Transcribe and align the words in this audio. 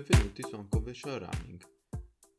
benvenuti 0.00 0.42
su 0.42 0.56
Unconventional 0.56 1.20
Running. 1.20 1.64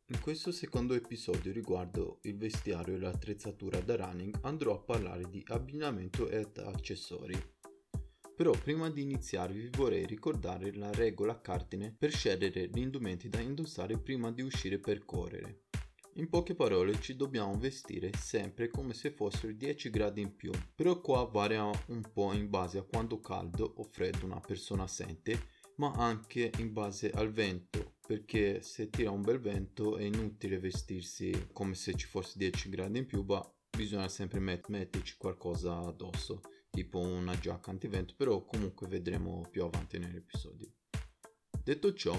In 0.08 0.20
questo 0.20 0.52
secondo 0.52 0.94
episodio 0.94 1.54
riguardo 1.54 2.20
il 2.24 2.36
vestiario 2.36 2.96
e 2.96 3.00
l'attrezzatura 3.00 3.80
da 3.80 3.96
running 3.96 4.40
andrò 4.42 4.74
a 4.74 4.84
parlare 4.84 5.30
di 5.30 5.42
abbinamento 5.48 6.28
ed 6.28 6.58
accessori. 6.58 7.34
Però 8.36 8.52
prima 8.52 8.90
di 8.90 9.04
iniziare 9.04 9.54
vi 9.54 9.70
vorrei 9.70 10.06
ricordare 10.06 10.74
la 10.74 10.92
regola 10.92 11.40
cardine 11.40 11.96
per 11.98 12.12
scegliere 12.12 12.68
gli 12.68 12.80
indumenti 12.80 13.30
da 13.30 13.40
indossare 13.40 14.00
prima 14.00 14.34
di 14.34 14.42
uscire 14.42 14.78
per 14.80 15.06
correre. 15.06 15.68
In 16.16 16.28
poche 16.28 16.56
parole 16.56 17.00
ci 17.00 17.16
dobbiamo 17.16 17.58
vestire 17.58 18.10
sempre 18.18 18.70
come 18.70 18.94
se 18.94 19.12
fossero 19.12 19.54
10 19.54 19.90
gradi 19.90 20.20
in 20.20 20.36
più, 20.36 20.52
però 20.76 21.00
qua 21.00 21.24
varia 21.24 21.64
un 21.64 22.02
po' 22.12 22.34
in 22.34 22.50
base 22.50 22.80
a 22.80 22.84
quanto 22.84 23.22
caldo 23.22 23.76
o 23.78 23.84
freddo 23.84 24.26
una 24.26 24.42
persona 24.42 24.88
sente, 24.88 25.55
ma 25.76 25.92
anche 25.92 26.52
in 26.58 26.74
base 26.74 27.12
al 27.12 27.32
vento, 27.32 27.96
perché 28.06 28.62
se 28.62 28.90
tira 28.90 29.12
un 29.12 29.22
bel 29.22 29.40
vento 29.40 29.98
è 29.98 30.04
inutile 30.04 30.60
vestirsi 30.60 31.50
come 31.52 31.74
se 31.74 31.96
ci 31.96 32.06
fosse 32.06 32.38
10 32.38 32.70
gradi 32.70 33.00
in 33.00 33.06
più, 33.06 33.24
ma 33.24 33.44
bisogna 33.76 34.08
sempre 34.08 34.40
met- 34.40 34.68
metterci 34.70 35.16
qualcosa 35.18 35.78
addosso, 35.80 36.42
tipo 36.70 37.00
una 37.00 37.38
giacca 37.38 37.72
antivento, 37.72 38.14
però 38.16 38.44
comunque 38.46 38.88
vedremo 38.88 39.48
più 39.50 39.64
avanti 39.64 39.98
nell'episodio. 39.98 40.72
Detto 41.64 41.94
ciò, 41.94 42.18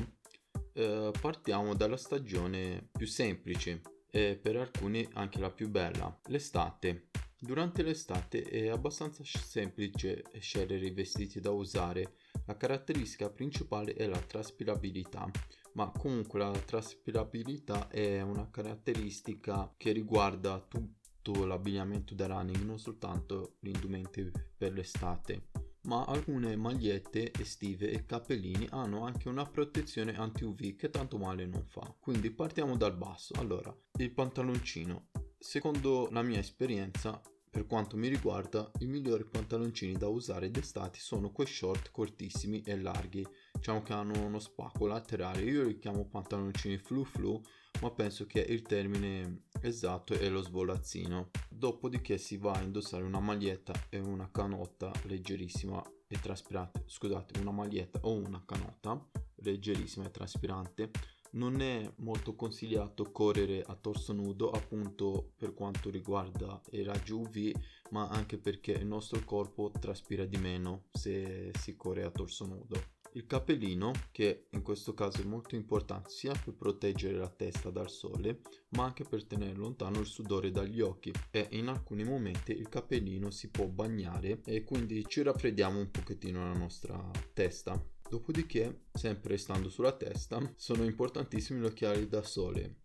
eh, 0.73 1.11
partiamo 1.21 1.75
dalla 1.75 1.97
stagione 1.97 2.89
più 2.93 3.07
semplice 3.07 3.81
e 4.11 4.37
per 4.37 4.57
alcuni 4.57 5.09
anche 5.15 5.39
la 5.39 5.51
più 5.51 5.69
bella, 5.69 6.21
l'estate. 6.27 7.09
Durante 7.47 7.85
l'estate 7.85 8.43
è 8.43 8.67
abbastanza 8.67 9.23
semplice 9.23 10.25
scegliere 10.41 10.85
i 10.85 10.91
vestiti 10.91 11.39
da 11.39 11.53
usare, 11.53 12.17
la 12.45 12.57
caratteristica 12.57 13.31
principale 13.31 13.95
è 13.95 14.09
la 14.09 14.19
traspirabilità, 14.19 15.31
ma 15.75 15.93
comunque 15.97 16.41
la 16.41 16.51
traspirabilità 16.51 17.87
è 17.87 18.21
una 18.21 18.51
caratteristica 18.51 19.73
che 19.77 19.93
riguarda 19.93 20.59
tutto 20.59 21.45
l'abbigliamento 21.45 22.17
da 22.17 22.27
running, 22.27 22.65
non 22.65 22.81
soltanto 22.81 23.59
gli 23.61 23.69
indumenti 23.69 24.29
per 24.57 24.73
l'estate 24.73 25.51
ma 25.83 26.03
alcune 26.03 26.57
magliette 26.57 27.31
estive 27.39 27.93
e 27.93 28.05
cappellini 28.07 28.67
hanno 28.71 29.05
anche 29.05 29.29
una 29.29 29.47
protezione 29.47 30.17
anti-UV 30.17 30.75
che 30.75 30.91
tanto 30.91 31.17
male 31.17 31.47
non 31.47 31.65
fa. 31.65 31.95
Quindi 32.01 32.33
partiamo 32.33 32.77
dal 32.77 32.97
basso. 32.97 33.35
Allora, 33.37 33.73
il 33.99 34.11
pantaloncino. 34.11 35.11
Secondo 35.39 36.09
la 36.11 36.23
mia 36.23 36.41
esperienza, 36.41 37.23
per 37.57 37.65
quanto 37.65 37.97
mi 37.97 38.09
riguarda, 38.09 38.71
i 38.81 38.87
migliori 38.87 39.25
pantaloncini 39.25 39.95
da 39.95 40.09
usare 40.09 40.51
d'estate 40.51 40.99
sono 40.99 41.31
quei 41.31 41.47
short 41.47 41.91
cortissimi 41.91 42.61
e 42.61 42.77
larghi, 42.77 43.27
diciamo 43.51 43.83
che 43.83 43.95
hanno 43.95 44.23
uno 44.27 44.39
spacco 44.39 44.87
laterale. 44.87 45.41
Io 45.41 45.63
li 45.63 45.79
chiamo 45.79 46.05
pantaloncini 46.05 46.77
flu 46.77 47.03
flu, 47.03 47.41
ma 47.81 47.91
penso 47.93 48.27
che 48.27 48.41
il 48.41 48.61
termine 48.61 49.45
esatto 49.63 50.13
è 50.13 50.29
lo 50.29 50.43
svolazzino. 50.43 51.31
Dopodiché 51.49 52.19
si 52.19 52.37
va 52.37 52.53
a 52.53 52.61
indossare 52.61 53.05
una 53.05 53.21
maglietta 53.21 53.73
e 53.89 54.01
una 54.01 54.31
canotta 54.31 54.93
leggerissima 55.05 55.83
e 56.09 56.21
traspirante, 56.21 56.83
scusate, 56.85 57.41
una 57.41 57.53
maglietta 57.53 58.01
o 58.03 58.13
una 58.13 58.43
canotta 58.45 59.03
leggerissima 59.37 60.05
e 60.05 60.11
traspirante 60.11 60.91
non 61.37 61.61
è 61.61 61.91
molto 61.97 62.35
consigliato 62.35 63.11
correre 63.13 63.63
a 63.63 63.75
torso 63.75 64.13
nudo 64.13 64.51
appunto 64.51 65.33
per 65.37 65.55
quanto 65.55 65.91
riguarda 65.91 66.61
i 66.71 66.83
raggi 66.83 67.13
UV 67.13 67.53
ma 67.91 68.09
anche 68.09 68.39
perché 68.39 68.73
il 68.73 68.87
nostro 68.87 69.21
corpo 69.25 69.71
traspira 69.79 70.25
di 70.25 70.37
meno 70.37 70.87
se 70.93 71.51
si 71.59 71.77
corre 71.77 72.03
a 72.03 72.11
torso 72.11 72.47
nudo. 72.47 72.95
Il 73.13 73.27
cappellino, 73.27 73.93
che 74.11 74.49
in 74.51 74.61
questo 74.61 74.93
caso 74.93 75.23
è 75.23 75.25
molto 75.25 75.55
importante 75.55 76.11
sia 76.11 76.33
per 76.33 76.53
proteggere 76.53 77.17
la 77.17 77.31
testa 77.31 77.71
dal 77.71 77.89
sole, 77.89 78.43
ma 78.71 78.85
anche 78.85 79.05
per 79.05 79.25
tenere 79.25 79.55
lontano 79.55 80.01
il 80.01 80.07
sudore 80.07 80.51
dagli 80.51 80.83
occhi 80.83 81.13
e 81.31 81.49
in 81.53 81.69
alcuni 81.69 82.05
momenti 82.05 82.53
il 82.53 82.69
cappellino 82.69 83.31
si 83.31 83.49
può 83.49 83.69
bagnare 83.69 84.43
e 84.45 84.65
quindi 84.65 85.03
ci 85.07 85.23
raffreddiamo 85.23 85.79
un 85.79 85.91
pochettino 85.91 86.45
la 86.45 86.59
nostra 86.59 87.11
testa. 87.33 87.83
Dopodiché, 88.09 88.83
sempre 88.93 89.37
stando 89.37 89.69
sulla 89.69 89.93
testa, 89.93 90.41
sono 90.57 90.85
importantissimi 90.85 91.61
gli 91.61 91.65
occhiali 91.65 92.09
da 92.09 92.23
sole 92.23 92.77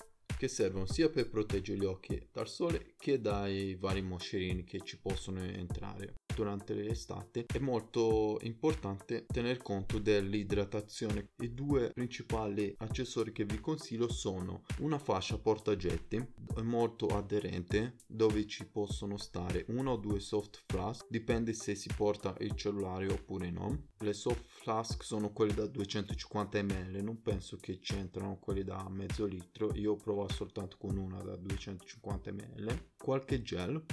che 0.41 0.47
servono 0.47 0.87
sia 0.87 1.09
per 1.09 1.29
proteggere 1.29 1.77
gli 1.77 1.85
occhi 1.85 2.27
dal 2.31 2.47
sole 2.47 2.95
che 2.97 3.21
dai 3.21 3.75
vari 3.75 4.01
moscerini 4.01 4.63
che 4.63 4.81
ci 4.81 4.99
possono 4.99 5.43
entrare 5.43 6.15
durante 6.33 6.73
l'estate 6.73 7.45
è 7.45 7.59
molto 7.59 8.37
importante 8.41 9.25
tener 9.25 9.57
conto 9.57 9.99
dell'idratazione. 9.99 11.31
I 11.37 11.53
due 11.53 11.91
principali 11.91 12.73
accessori 12.77 13.31
che 13.31 13.45
vi 13.45 13.59
consiglio 13.59 14.09
sono 14.09 14.63
una 14.79 14.99
fascia 14.99 15.37
portagetti 15.37 16.23
molto 16.63 17.07
aderente 17.07 17.97
dove 18.05 18.45
ci 18.47 18.67
possono 18.67 19.17
stare 19.17 19.65
uno 19.69 19.91
o 19.91 19.97
due 19.97 20.19
soft 20.19 20.63
flask, 20.67 21.07
dipende 21.09 21.53
se 21.53 21.75
si 21.75 21.89
porta 21.95 22.35
il 22.39 22.55
cellulare 22.55 23.07
oppure 23.07 23.49
no. 23.51 23.89
Le 23.99 24.13
soft 24.13 24.45
flask 24.47 25.03
sono 25.03 25.31
quelle 25.31 25.53
da 25.53 25.67
250 25.67 26.63
ml, 26.63 27.03
non 27.03 27.21
penso 27.21 27.57
che 27.57 27.79
c'entrano 27.79 28.39
quelle 28.39 28.63
da 28.63 28.87
mezzo 28.89 29.25
litro, 29.25 29.73
io 29.75 29.95
provo 29.95 30.27
soltanto 30.29 30.77
con 30.77 30.97
una 30.97 31.21
da 31.21 31.35
250 31.35 32.31
ml. 32.31 32.91
Qualche 32.97 33.41
gel, 33.41 33.83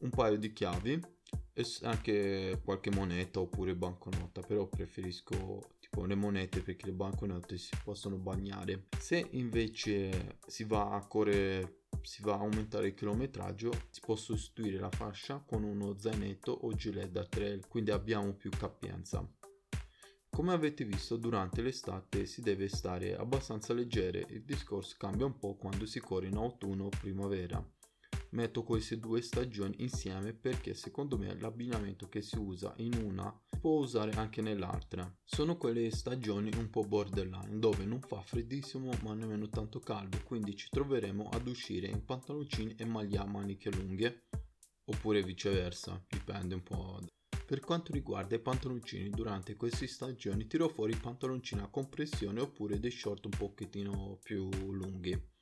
un 0.00 0.10
paio 0.10 0.36
di 0.36 0.52
chiavi 0.52 1.00
anche 1.82 2.60
qualche 2.64 2.90
moneta 2.90 3.38
oppure 3.38 3.76
banconota 3.76 4.40
però 4.40 4.66
preferisco 4.66 5.76
tipo 5.78 6.04
le 6.04 6.16
monete 6.16 6.62
perché 6.62 6.86
le 6.86 6.92
banconote 6.92 7.56
si 7.58 7.70
possono 7.82 8.16
bagnare. 8.16 8.86
Se 8.98 9.28
invece 9.32 10.38
si 10.46 10.64
va 10.64 10.90
a 10.90 11.06
correre 11.06 11.82
si 12.02 12.22
va 12.22 12.34
a 12.34 12.38
aumentare 12.38 12.88
il 12.88 12.94
chilometraggio 12.94 13.70
si 13.90 14.00
può 14.00 14.16
sostituire 14.16 14.78
la 14.78 14.90
fascia 14.90 15.42
con 15.46 15.62
uno 15.62 15.96
zainetto 15.96 16.52
o 16.52 16.74
gilet 16.74 17.10
da 17.10 17.24
trail 17.24 17.66
quindi 17.68 17.92
abbiamo 17.92 18.34
più 18.34 18.50
capienza. 18.50 19.26
Come 20.28 20.52
avete 20.52 20.84
visto 20.84 21.16
durante 21.16 21.62
l'estate 21.62 22.26
si 22.26 22.42
deve 22.42 22.68
stare 22.68 23.14
abbastanza 23.14 23.72
leggere 23.72 24.26
il 24.30 24.42
discorso 24.42 24.96
cambia 24.98 25.26
un 25.26 25.38
po' 25.38 25.54
quando 25.54 25.86
si 25.86 26.00
corre 26.00 26.26
in 26.26 26.36
autunno 26.36 26.86
o 26.86 26.88
primavera 26.88 27.64
metto 28.34 28.62
queste 28.62 28.98
due 28.98 29.22
stagioni 29.22 29.76
insieme 29.78 30.32
perché 30.32 30.74
secondo 30.74 31.16
me 31.16 31.38
l'abbinamento 31.38 32.08
che 32.08 32.20
si 32.20 32.36
usa 32.36 32.74
in 32.78 32.94
una 32.94 33.32
può 33.60 33.78
usare 33.78 34.10
anche 34.12 34.42
nell'altra. 34.42 35.10
Sono 35.22 35.56
quelle 35.56 35.90
stagioni 35.90 36.50
un 36.56 36.68
po' 36.68 36.84
borderline 36.84 37.58
dove 37.58 37.84
non 37.84 38.00
fa 38.00 38.20
freddissimo 38.20 38.90
ma 39.02 39.14
nemmeno 39.14 39.48
tanto 39.48 39.80
caldo, 39.80 40.20
quindi 40.24 40.56
ci 40.56 40.68
troveremo 40.68 41.28
ad 41.30 41.46
uscire 41.46 41.86
in 41.86 42.04
pantaloncini 42.04 42.74
e 42.76 42.84
maglia 42.84 43.22
a 43.22 43.26
maniche 43.26 43.70
lunghe 43.70 44.26
oppure 44.86 45.22
viceversa, 45.22 46.04
dipende 46.08 46.54
un 46.54 46.62
po'. 46.62 47.00
Per 47.46 47.60
quanto 47.60 47.92
riguarda 47.92 48.34
i 48.34 48.40
pantaloncini, 48.40 49.10
durante 49.10 49.54
queste 49.54 49.86
stagioni 49.86 50.46
tiro 50.46 50.68
fuori 50.68 50.92
i 50.92 50.96
pantaloncini 50.96 51.60
a 51.60 51.68
compressione 51.68 52.40
oppure 52.40 52.80
dei 52.80 52.90
short 52.90 53.26
un 53.26 53.32
pochettino 53.36 54.18
più 54.22 54.48
lunghi. 54.72 55.32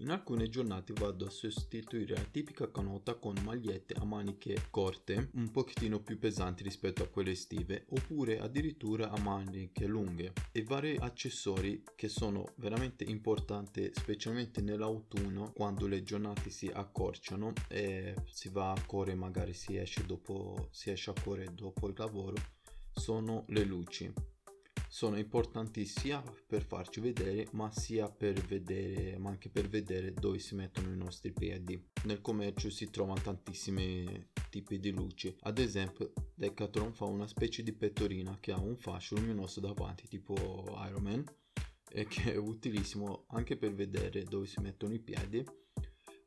In 0.00 0.10
alcune 0.10 0.48
giornate 0.48 0.92
vado 0.92 1.26
a 1.26 1.30
sostituire 1.30 2.14
la 2.14 2.22
tipica 2.22 2.70
canota 2.70 3.16
con 3.16 3.34
magliette 3.42 3.94
a 3.94 4.04
maniche 4.04 4.68
corte, 4.70 5.30
un 5.34 5.50
pochettino 5.50 5.98
più 5.98 6.20
pesanti 6.20 6.62
rispetto 6.62 7.02
a 7.02 7.08
quelle 7.08 7.32
estive, 7.32 7.86
oppure 7.88 8.38
addirittura 8.38 9.10
a 9.10 9.18
maniche 9.18 9.86
lunghe 9.86 10.34
e 10.52 10.62
vari 10.62 10.96
accessori 10.96 11.82
che 11.96 12.08
sono 12.08 12.52
veramente 12.58 13.02
importanti 13.02 13.90
specialmente 13.92 14.60
nell'autunno 14.60 15.50
quando 15.52 15.88
le 15.88 16.04
giornate 16.04 16.48
si 16.50 16.70
accorciano 16.72 17.52
e 17.66 18.14
si 18.26 18.50
va 18.50 18.70
a 18.70 18.84
correre 18.86 19.16
magari 19.16 19.52
si 19.52 19.76
esce 19.76 20.06
dopo 20.06 20.68
si 20.70 20.90
esce 20.90 21.10
a 21.10 21.14
correre 21.20 21.52
dopo 21.54 21.88
il 21.88 21.94
lavoro 21.96 22.36
sono 22.92 23.44
le 23.48 23.64
luci 23.64 24.36
sono 24.88 25.18
importanti 25.18 25.84
sia 25.84 26.22
per 26.46 26.64
farci 26.64 27.00
vedere 27.00 27.46
ma 27.52 27.70
sia 27.70 28.10
per 28.10 28.40
vedere 28.46 29.18
ma 29.18 29.30
anche 29.30 29.50
per 29.50 29.68
vedere 29.68 30.14
dove 30.14 30.38
si 30.38 30.54
mettono 30.54 30.92
i 30.92 30.96
nostri 30.96 31.32
piedi 31.32 31.80
nel 32.04 32.20
commercio 32.20 32.70
si 32.70 32.90
trovano 32.90 33.20
tantissimi 33.20 34.30
tipi 34.48 34.78
di 34.78 34.90
luci. 34.90 35.34
Ad 35.40 35.58
esempio 35.58 36.12
Decathlon 36.34 36.92
fa 36.94 37.04
una 37.04 37.26
specie 37.26 37.62
di 37.62 37.72
pettorina 37.72 38.38
che 38.40 38.52
ha 38.52 38.58
un 38.58 38.76
fascio 38.76 39.16
luminoso 39.16 39.60
davanti 39.60 40.08
tipo 40.08 40.34
Iron 40.86 41.02
Man 41.02 41.24
e 41.90 42.06
che 42.06 42.32
è 42.32 42.36
utilissimo 42.36 43.24
anche 43.28 43.56
per 43.56 43.74
vedere 43.74 44.24
dove 44.24 44.46
si 44.46 44.60
mettono 44.60 44.94
i 44.94 45.00
piedi 45.00 45.44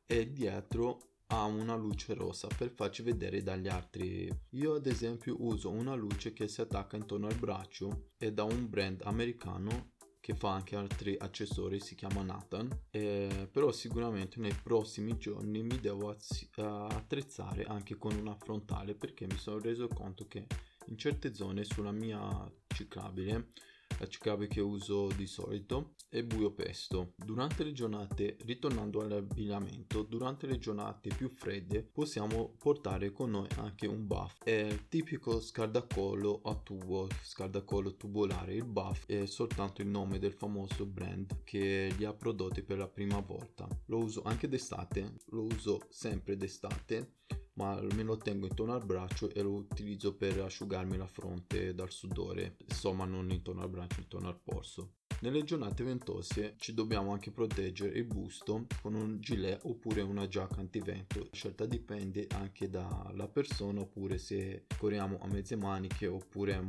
e 0.06 0.32
dietro 0.32 1.11
ha 1.32 1.44
una 1.44 1.74
luce 1.74 2.12
rosa 2.12 2.46
per 2.46 2.70
farci 2.70 3.02
vedere 3.02 3.42
dagli 3.42 3.68
altri. 3.68 4.30
Io 4.50 4.74
ad 4.74 4.86
esempio 4.86 5.36
uso 5.38 5.70
una 5.70 5.94
luce 5.94 6.34
che 6.34 6.46
si 6.46 6.60
attacca 6.60 6.96
intorno 6.96 7.26
al 7.26 7.38
braccio 7.38 8.10
e 8.18 8.32
da 8.32 8.44
un 8.44 8.68
brand 8.68 9.00
americano 9.04 9.92
che 10.20 10.34
fa 10.34 10.52
anche 10.52 10.76
altri 10.76 11.16
accessori, 11.18 11.80
si 11.80 11.96
chiama 11.96 12.22
Nathan, 12.22 12.68
eh, 12.90 13.48
però 13.50 13.72
sicuramente 13.72 14.38
nei 14.38 14.54
prossimi 14.62 15.16
giorni 15.16 15.62
mi 15.62 15.80
devo 15.80 16.10
az- 16.10 16.48
attrezzare 16.54 17.64
anche 17.64 17.96
con 17.96 18.14
una 18.14 18.36
frontale 18.36 18.94
perché 18.94 19.26
mi 19.26 19.38
sono 19.38 19.58
reso 19.58 19.88
conto 19.88 20.26
che 20.28 20.46
in 20.86 20.98
certe 20.98 21.34
zone 21.34 21.64
sulla 21.64 21.92
mia 21.92 22.20
ciclabile 22.68 23.52
la 23.98 24.06
chiave 24.06 24.46
che 24.46 24.60
uso 24.60 25.08
di 25.08 25.26
solito 25.26 25.94
è 26.08 26.22
buio 26.22 26.52
pesto. 26.52 27.14
Durante 27.16 27.64
le 27.64 27.72
giornate, 27.72 28.36
ritornando 28.44 29.00
all'abbigliamento, 29.00 30.02
durante 30.02 30.46
le 30.46 30.58
giornate 30.58 31.10
più 31.14 31.28
fredde 31.28 31.82
possiamo 31.82 32.54
portare 32.58 33.12
con 33.12 33.30
noi 33.30 33.48
anche 33.56 33.86
un 33.86 34.06
buff. 34.06 34.42
È 34.42 34.50
il 34.50 34.88
tipico 34.88 35.40
scaldacollo 35.40 36.42
a 36.44 36.54
tubo, 36.54 37.08
scaldacollo 37.22 37.96
tubolare. 37.96 38.54
Il 38.54 38.64
buff 38.64 39.06
è 39.06 39.26
soltanto 39.26 39.82
il 39.82 39.88
nome 39.88 40.18
del 40.18 40.32
famoso 40.32 40.86
brand 40.86 41.42
che 41.44 41.92
li 41.96 42.04
ha 42.04 42.12
prodotti 42.12 42.62
per 42.62 42.78
la 42.78 42.88
prima 42.88 43.20
volta. 43.20 43.66
Lo 43.86 43.98
uso 43.98 44.22
anche 44.22 44.48
d'estate, 44.48 45.14
lo 45.30 45.44
uso 45.44 45.86
sempre 45.88 46.36
d'estate 46.36 47.20
ma 47.62 47.80
me 47.94 48.02
lo 48.02 48.16
tengo 48.16 48.46
intorno 48.46 48.74
al 48.74 48.84
braccio 48.84 49.30
e 49.32 49.40
lo 49.40 49.52
utilizzo 49.52 50.16
per 50.16 50.40
asciugarmi 50.40 50.96
la 50.96 51.06
fronte 51.06 51.74
dal 51.74 51.92
sudore, 51.92 52.56
insomma 52.66 53.04
non 53.04 53.30
intorno 53.30 53.62
al 53.62 53.70
braccio, 53.70 54.00
intorno 54.00 54.26
al 54.26 54.40
polso. 54.42 54.94
Nelle 55.20 55.44
giornate 55.44 55.84
ventose 55.84 56.56
ci 56.58 56.74
dobbiamo 56.74 57.12
anche 57.12 57.30
proteggere 57.30 57.96
il 57.96 58.04
busto 58.04 58.66
con 58.80 58.94
un 58.94 59.20
gilet 59.20 59.60
oppure 59.62 60.02
una 60.02 60.26
giacca 60.26 60.58
antivento. 60.58 61.20
La 61.20 61.28
scelta 61.30 61.64
dipende 61.64 62.26
anche 62.32 62.68
dalla 62.68 63.28
persona 63.28 63.82
oppure 63.82 64.18
se 64.18 64.66
corriamo 64.76 65.20
a 65.20 65.28
mezze 65.28 65.54
maniche 65.54 66.08
oppure 66.08 66.60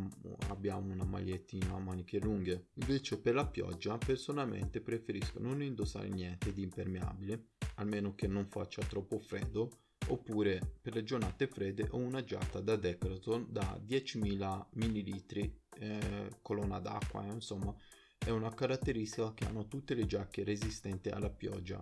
abbiamo 0.50 0.94
una 0.94 1.06
magliettina 1.06 1.74
a 1.74 1.80
maniche 1.80 2.20
lunghe. 2.20 2.68
Invece 2.76 3.20
per 3.20 3.34
la 3.34 3.48
pioggia 3.48 3.98
personalmente 3.98 4.82
preferisco 4.82 5.40
non 5.40 5.64
indossare 5.64 6.10
niente 6.10 6.54
di 6.54 6.62
impermeabile, 6.62 7.54
almeno 7.78 8.14
che 8.14 8.28
non 8.28 8.46
faccia 8.46 8.84
troppo 8.84 9.18
freddo 9.18 9.72
oppure 10.08 10.78
per 10.82 10.94
le 10.94 11.04
giornate 11.04 11.48
fredde 11.48 11.88
ho 11.92 11.98
una 11.98 12.24
giacca 12.24 12.60
da 12.60 12.76
Decathlon 12.76 13.48
da 13.50 13.80
10.000 13.86 14.66
ml 14.74 15.54
eh, 15.80 16.30
colonna 16.42 16.80
d'acqua 16.80 17.26
eh, 17.26 17.32
insomma 17.32 17.76
è 18.18 18.30
una 18.30 18.54
caratteristica 18.54 19.34
che 19.34 19.46
hanno 19.46 19.68
tutte 19.68 19.94
le 19.94 20.06
giacche 20.06 20.44
resistenti 20.44 21.10
alla 21.10 21.30
pioggia 21.30 21.78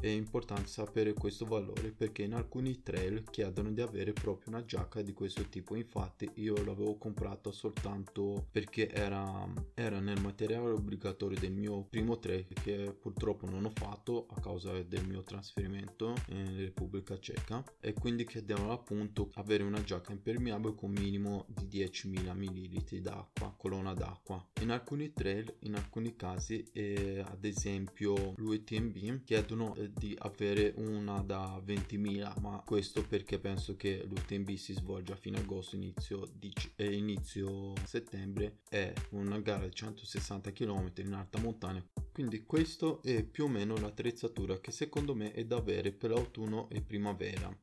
è 0.00 0.08
importante 0.08 0.68
sapere 0.68 1.12
questo 1.12 1.44
valore 1.44 1.90
perché 1.90 2.22
in 2.22 2.34
alcuni 2.34 2.82
trail 2.82 3.24
chiedono 3.30 3.70
di 3.70 3.80
avere 3.80 4.12
proprio 4.12 4.54
una 4.54 4.64
giacca 4.64 5.02
di 5.02 5.12
questo 5.12 5.48
tipo. 5.48 5.74
Infatti 5.74 6.30
io 6.34 6.54
l'avevo 6.64 6.96
comprata 6.96 7.50
soltanto 7.50 8.46
perché 8.50 8.88
era, 8.90 9.46
era 9.74 10.00
nel 10.00 10.20
materiale 10.20 10.70
obbligatorio 10.70 11.38
del 11.38 11.52
mio 11.52 11.84
primo 11.84 12.18
trail 12.18 12.46
che 12.62 12.96
purtroppo 12.98 13.48
non 13.48 13.64
ho 13.64 13.72
fatto 13.74 14.26
a 14.30 14.40
causa 14.40 14.82
del 14.82 15.06
mio 15.06 15.22
trasferimento 15.22 16.14
in 16.28 16.56
Repubblica 16.56 17.18
Ceca. 17.18 17.62
E 17.80 17.92
quindi 17.92 18.24
chiedevano 18.24 18.72
appunto 18.72 19.30
avere 19.34 19.62
una 19.62 19.82
giacca 19.82 20.12
impermeabile 20.12 20.74
con 20.74 20.90
minimo 20.90 21.46
di 21.48 21.80
10.000 21.80 22.34
ml 22.34 23.00
d'acqua 23.00 23.54
colonna 23.56 23.92
d'acqua. 23.92 24.44
In 24.60 24.70
alcuni 24.70 25.12
trail 25.12 25.54
in 25.60 25.74
alcuni 25.74 26.16
casi 26.16 26.64
eh, 26.72 27.24
ad 27.26 27.44
esempio 27.44 28.34
l'UTMB 28.36 29.24
chiedono 29.24 29.74
eh, 29.74 29.87
di 29.94 30.14
avere 30.18 30.74
una 30.76 31.20
da 31.20 31.60
20.000 31.64 32.40
ma 32.40 32.62
questo 32.64 33.02
perché 33.06 33.38
penso 33.38 33.76
che 33.76 34.04
l'UTMB 34.08 34.50
si 34.54 34.72
svolge 34.72 35.12
a 35.12 35.16
fine 35.16 35.38
agosto 35.38 35.76
inizio, 35.76 36.28
dic- 36.32 36.72
eh, 36.76 36.92
inizio 36.92 37.72
settembre 37.84 38.58
è 38.68 38.92
una 39.10 39.38
gara 39.40 39.66
di 39.66 39.74
160 39.74 40.52
km 40.52 40.92
in 40.96 41.12
alta 41.12 41.38
montagna 41.40 41.84
quindi 42.12 42.44
questo 42.44 43.02
è 43.02 43.22
più 43.22 43.44
o 43.44 43.48
meno 43.48 43.76
l'attrezzatura 43.76 44.58
che 44.60 44.72
secondo 44.72 45.14
me 45.14 45.32
è 45.32 45.44
da 45.44 45.56
avere 45.56 45.92
per 45.92 46.10
l'autunno 46.10 46.68
e 46.70 46.80
primavera 46.82 47.56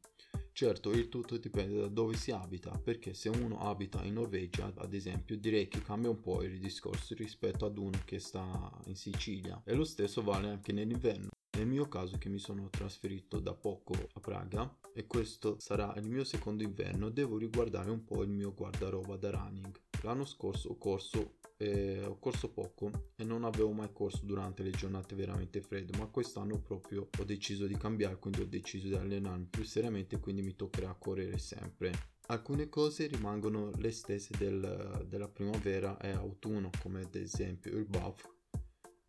Certo, 0.55 0.91
il 0.91 1.09
tutto 1.09 1.35
dipende 1.35 1.81
da 1.81 1.87
dove 1.89 2.15
si 2.15 2.31
abita, 2.31 2.71
perché 2.81 3.13
se 3.13 3.27
uno 3.27 3.59
abita 3.59 4.01
in 4.05 4.13
Norvegia, 4.13 4.71
ad 4.77 4.93
esempio, 4.93 5.35
direi 5.35 5.67
che 5.67 5.81
cambia 5.81 6.09
un 6.09 6.21
po' 6.21 6.43
il 6.43 6.59
discorso 6.59 7.13
rispetto 7.13 7.65
ad 7.65 7.77
uno 7.77 7.99
che 8.05 8.19
sta 8.19 8.71
in 8.85 8.95
Sicilia. 8.95 9.61
E 9.65 9.73
lo 9.73 9.83
stesso 9.83 10.23
vale 10.23 10.47
anche 10.47 10.71
nell'inverno. 10.71 11.27
Nel 11.55 11.67
mio 11.67 11.87
caso 11.87 12.17
che 12.17 12.27
mi 12.27 12.37
sono 12.37 12.69
trasferito 12.69 13.39
da 13.39 13.53
poco 13.53 13.93
a 13.93 14.19
Praga 14.19 14.77
e 14.93 15.07
questo 15.07 15.55
sarà 15.57 15.93
il 15.95 16.05
mio 16.05 16.25
secondo 16.25 16.63
inverno, 16.63 17.09
devo 17.09 17.37
riguardare 17.37 17.89
un 17.91 18.03
po' 18.03 18.23
il 18.23 18.29
mio 18.29 18.53
guardaroba 18.53 19.15
da 19.15 19.29
running. 19.29 19.73
L'anno 20.01 20.25
scorso 20.25 20.69
ho 20.69 20.77
corso, 20.77 21.37
eh, 21.55 22.03
ho 22.03 22.19
corso 22.19 22.51
poco 22.51 23.11
e 23.15 23.23
non 23.23 23.45
avevo 23.45 23.71
mai 23.71 23.89
corso 23.93 24.25
durante 24.25 24.63
le 24.63 24.71
giornate 24.71 25.15
veramente 25.15 25.61
fredde, 25.61 25.97
ma 25.97 26.07
quest'anno 26.07 26.59
proprio 26.59 27.07
ho 27.17 27.23
deciso 27.23 27.65
di 27.67 27.77
cambiare, 27.77 28.19
quindi 28.19 28.41
ho 28.41 28.47
deciso 28.47 28.89
di 28.89 28.95
allenarmi 28.95 29.45
più 29.45 29.63
seriamente, 29.63 30.19
quindi 30.19 30.41
mi 30.41 30.57
toccherà 30.57 30.93
correre 30.99 31.37
sempre. 31.37 31.93
Alcune 32.27 32.67
cose 32.67 33.07
rimangono 33.07 33.71
le 33.77 33.91
stesse 33.91 34.35
del, 34.37 35.05
della 35.07 35.29
primavera 35.29 35.97
e 35.99 36.09
autunno, 36.09 36.69
come 36.81 37.03
ad 37.03 37.15
esempio 37.15 37.77
il 37.77 37.85
buff 37.85 38.34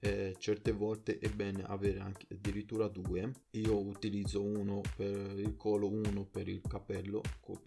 eh, 0.01 0.35
certe 0.39 0.73
volte 0.73 1.19
è 1.19 1.29
bene 1.31 1.63
avere 1.65 2.01
anche 2.01 2.27
addirittura 2.31 2.89
due. 2.89 3.31
Io 3.53 3.79
utilizzo 3.79 4.43
uno 4.43 4.81
per 4.97 5.39
il 5.39 5.57
collo 5.57 5.89
uno 5.89 6.25
per 6.25 6.49
il 6.49 6.61
capello 6.67 7.23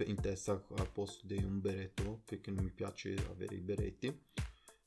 in 0.05 0.19
testa 0.19 0.63
al 0.77 0.91
posto 0.91 1.25
di 1.25 1.43
un 1.43 1.59
beretto 1.59 2.21
perché 2.25 2.51
non 2.51 2.63
mi 2.63 2.71
piace 2.71 3.15
avere 3.29 3.55
i 3.55 3.61
beretti 3.61 4.27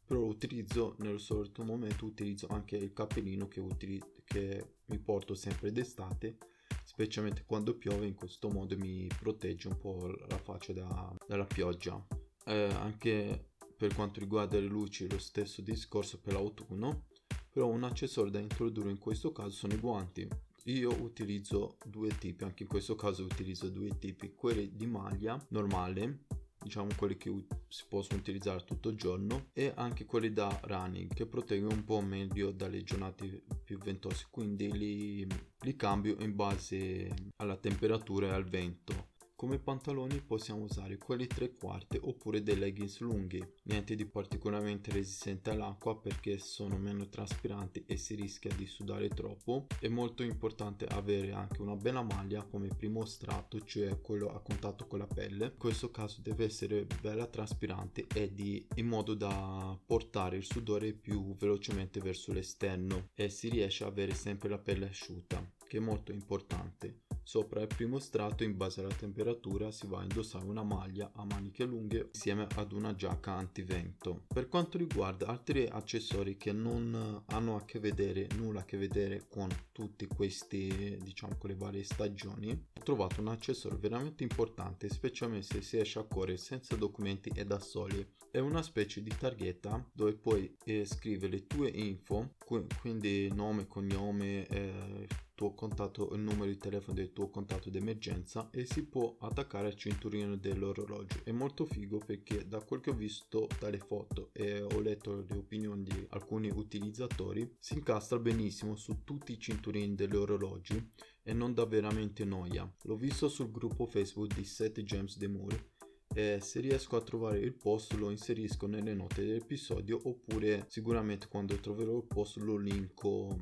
però 0.04 0.24
utilizzo 0.24 0.96
nel 0.98 1.20
solito 1.20 1.64
momento 1.64 2.04
utilizzo 2.04 2.46
anche 2.48 2.76
il 2.76 2.92
cappellino 2.92 3.48
che, 3.48 3.60
utilizzo, 3.60 4.12
che 4.24 4.74
mi 4.86 4.98
porto 4.98 5.34
sempre 5.34 5.72
d'estate 5.72 6.36
specialmente 6.84 7.44
quando 7.46 7.76
piove 7.78 8.06
in 8.06 8.14
questo 8.14 8.50
modo 8.50 8.76
mi 8.76 9.06
protegge 9.18 9.68
un 9.68 9.78
po' 9.78 10.08
la 10.28 10.36
faccia 10.36 10.74
da, 10.74 11.16
dalla 11.26 11.46
pioggia. 11.46 12.04
Eh, 12.44 12.68
anche 12.74 13.52
per 13.74 13.94
quanto 13.94 14.20
riguarda 14.20 14.58
le 14.58 14.66
luci 14.66 15.08
lo 15.08 15.18
stesso 15.18 15.62
discorso 15.62 16.20
per 16.20 16.34
l'autunno 16.34 17.06
però 17.52 17.68
un 17.68 17.84
accessorio 17.84 18.30
da 18.30 18.38
introdurre 18.38 18.90
in 18.90 18.98
questo 18.98 19.30
caso 19.30 19.50
sono 19.50 19.74
i 19.74 19.78
guanti. 19.78 20.26
Io 20.64 20.90
utilizzo 21.02 21.76
due 21.84 22.16
tipi 22.16 22.44
anche 22.44 22.62
in 22.62 22.68
questo 22.68 22.94
caso 22.94 23.24
utilizzo 23.24 23.68
due 23.68 23.98
tipi 23.98 24.32
quelli 24.34 24.74
di 24.74 24.86
maglia 24.86 25.44
normale 25.48 26.24
diciamo 26.62 26.90
quelli 26.96 27.16
che 27.16 27.44
si 27.68 27.84
possono 27.88 28.20
utilizzare 28.20 28.62
tutto 28.64 28.88
il 28.88 28.96
giorno 28.96 29.48
e 29.52 29.72
anche 29.74 30.04
quelli 30.04 30.32
da 30.32 30.60
running 30.62 31.12
che 31.12 31.26
proteggono 31.26 31.74
un 31.74 31.84
po' 31.84 32.00
meglio 32.00 32.52
dalle 32.52 32.82
giornate 32.82 33.42
più 33.64 33.78
ventose. 33.78 34.26
Quindi 34.30 34.70
li, 34.72 35.26
li 35.60 35.76
cambio 35.76 36.16
in 36.20 36.34
base 36.34 37.12
alla 37.36 37.56
temperatura 37.56 38.28
e 38.28 38.30
al 38.30 38.44
vento 38.44 39.10
come 39.42 39.58
pantaloni 39.58 40.20
possiamo 40.20 40.62
usare 40.62 40.98
quelli 40.98 41.26
tre 41.26 41.56
quarti 41.56 41.98
oppure 42.00 42.44
dei 42.44 42.56
leggings 42.56 43.00
lunghi, 43.00 43.44
niente 43.64 43.96
di 43.96 44.06
particolarmente 44.06 44.92
resistente 44.92 45.50
all'acqua 45.50 45.98
perché 45.98 46.38
sono 46.38 46.78
meno 46.78 47.08
traspiranti 47.08 47.82
e 47.88 47.96
si 47.96 48.14
rischia 48.14 48.54
di 48.54 48.66
sudare 48.66 49.08
troppo. 49.08 49.66
È 49.80 49.88
molto 49.88 50.22
importante 50.22 50.86
avere 50.86 51.32
anche 51.32 51.60
una 51.60 51.74
bella 51.74 52.02
maglia 52.02 52.44
come 52.44 52.68
primo 52.68 53.04
strato, 53.04 53.60
cioè 53.62 54.00
quello 54.00 54.28
a 54.28 54.38
contatto 54.38 54.86
con 54.86 55.00
la 55.00 55.08
pelle. 55.08 55.46
In 55.46 55.58
questo 55.58 55.90
caso 55.90 56.20
deve 56.20 56.44
essere 56.44 56.86
bella 57.00 57.26
traspirante 57.26 58.06
e 58.14 58.32
di, 58.32 58.64
in 58.76 58.86
modo 58.86 59.14
da 59.14 59.76
portare 59.84 60.36
il 60.36 60.44
sudore 60.44 60.92
più 60.92 61.34
velocemente 61.34 61.98
verso 61.98 62.32
l'esterno 62.32 63.08
e 63.12 63.28
si 63.28 63.48
riesce 63.48 63.82
a 63.82 63.88
avere 63.88 64.14
sempre 64.14 64.48
la 64.48 64.58
pelle 64.58 64.86
asciutta, 64.86 65.44
che 65.66 65.78
è 65.78 65.80
molto 65.80 66.12
importante. 66.12 67.00
Sopra 67.24 67.60
il 67.60 67.68
primo 67.68 67.98
strato, 67.98 68.42
in 68.44 68.56
base 68.56 68.80
alla 68.80 68.94
temperatura, 68.94 69.70
si 69.70 69.86
va 69.86 70.00
a 70.00 70.02
indossare 70.02 70.44
una 70.44 70.64
maglia 70.64 71.12
a 71.14 71.24
maniche 71.24 71.64
lunghe 71.64 72.08
insieme 72.12 72.46
ad 72.56 72.72
una 72.72 72.94
giacca 72.94 73.32
antivento. 73.32 74.24
Per 74.26 74.48
quanto 74.48 74.76
riguarda 74.76 75.26
altri 75.26 75.66
accessori 75.66 76.36
che 76.36 76.52
non 76.52 77.22
hanno 77.26 77.56
a 77.56 77.64
che 77.64 77.78
vedere, 77.78 78.26
nulla 78.34 78.60
a 78.60 78.64
che 78.64 78.76
vedere 78.76 79.26
con 79.28 79.48
tutti 79.70 80.06
questi, 80.06 80.98
diciamo, 81.00 81.36
con 81.38 81.50
le 81.50 81.56
varie 81.56 81.84
stagioni, 81.84 82.50
ho 82.50 82.82
trovato 82.82 83.20
un 83.20 83.28
accessorio 83.28 83.78
veramente 83.78 84.24
importante, 84.24 84.88
specialmente 84.88 85.46
se 85.46 85.62
si 85.62 85.78
esce 85.78 86.00
a 86.00 86.04
correre 86.04 86.36
senza 86.36 86.76
documenti 86.76 87.30
e 87.34 87.44
da 87.44 87.60
soli. 87.60 88.04
È 88.30 88.38
una 88.38 88.62
specie 88.62 89.02
di 89.02 89.14
targhetta 89.16 89.86
dove 89.92 90.14
puoi 90.14 90.56
eh, 90.64 90.84
scrivere 90.86 91.32
le 91.32 91.46
tue 91.46 91.68
info, 91.68 92.34
quindi 92.80 93.30
nome, 93.32 93.66
cognome, 93.66 94.46
eh, 94.46 95.06
tuo 95.34 95.54
contatto, 95.54 96.12
il 96.14 96.20
numero 96.20 96.46
di 96.46 96.56
telefono 96.56 96.94
del 96.94 97.12
tuo 97.12 97.28
contatto 97.30 97.70
d'emergenza 97.70 98.50
e 98.50 98.64
si 98.64 98.84
può 98.84 99.16
attaccare 99.20 99.68
al 99.68 99.74
cinturino 99.74 100.36
dell'orologio. 100.36 101.20
È 101.24 101.32
molto 101.32 101.64
figo 101.64 101.98
perché 101.98 102.46
da 102.46 102.60
quel 102.62 102.80
che 102.80 102.90
ho 102.90 102.94
visto 102.94 103.48
dalle 103.58 103.78
foto 103.78 104.30
e 104.32 104.60
ho 104.60 104.80
letto 104.80 105.24
le 105.28 105.36
opinioni 105.36 105.82
di 105.82 106.06
alcuni 106.10 106.50
utilizzatori, 106.50 107.56
si 107.58 107.74
incastra 107.74 108.18
benissimo 108.18 108.76
su 108.76 109.04
tutti 109.04 109.32
i 109.32 109.38
cinturini 109.38 109.94
degli 109.94 110.16
orologi 110.16 110.92
e 111.22 111.32
non 111.32 111.54
dà 111.54 111.64
veramente 111.66 112.24
noia. 112.24 112.70
L'ho 112.82 112.96
visto 112.96 113.28
sul 113.28 113.50
gruppo 113.50 113.86
Facebook 113.86 114.34
di 114.34 114.44
7 114.44 114.82
James 114.82 115.16
de 115.18 115.28
Moore 115.28 115.70
se 116.14 116.60
riesco 116.60 116.96
a 116.96 117.00
trovare 117.00 117.38
il 117.38 117.54
post 117.54 117.94
lo 117.94 118.10
inserisco 118.10 118.66
nelle 118.66 118.92
note 118.92 119.24
dell'episodio 119.24 119.98
oppure 120.04 120.66
sicuramente 120.68 121.26
quando 121.26 121.56
troverò 121.56 121.96
il 121.96 122.04
post 122.04 122.36
lo 122.36 122.56
linko 122.56 123.40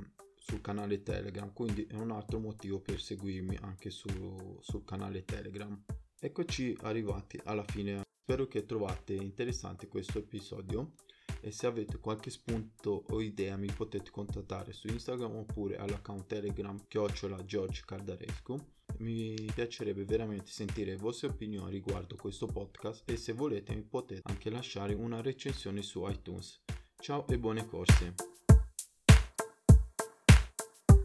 sul 0.51 0.61
canale 0.61 1.05
Telegram, 1.05 1.53
quindi 1.53 1.87
è 1.89 1.95
un 1.95 2.11
altro 2.11 2.41
motivo 2.41 2.81
per 2.81 3.01
seguirmi 3.01 3.57
anche 3.61 3.91
su, 3.91 4.09
sul 4.61 4.85
canale 4.85 5.25
Telegram. 5.25 5.81
Eccoci 6.19 6.77
arrivati 6.81 7.41
alla 7.45 7.63
fine, 7.63 8.03
spero 8.21 8.49
che 8.49 8.67
trovate 8.67 9.15
interessante 9.15 9.87
questo 9.87 10.19
episodio 10.19 10.95
e 11.41 11.53
se 11.53 11.69
avete 11.69 12.01
qualche 12.01 12.31
spunto 12.31 13.05
o 13.11 13.21
idea 13.21 13.57
mi 13.57 13.71
potete 13.71 14.11
contattare 14.11 14.73
su 14.73 14.89
Instagram 14.89 15.37
oppure 15.37 15.77
all'account 15.77 16.27
Telegram 16.27 16.77
chiocciola 16.89 17.45
George 17.45 17.83
Cardarescu. 17.87 18.57
Mi 18.99 19.37
piacerebbe 19.55 20.05
veramente 20.05 20.51
sentire 20.51 20.91
le 20.91 20.97
vostre 20.97 21.29
opinioni 21.29 21.71
riguardo 21.71 22.17
questo 22.17 22.47
podcast 22.47 23.09
e 23.09 23.17
se 23.17 23.33
volete 23.33 23.73
mi 23.73 23.85
potete 23.85 24.23
anche 24.25 24.51
lasciare 24.51 24.95
una 24.95 25.21
recensione 25.21 25.81
su 25.81 26.05
iTunes. 26.09 26.61
Ciao 26.99 27.25
e 27.29 27.39
buone 27.39 27.65
corse! 27.67 28.30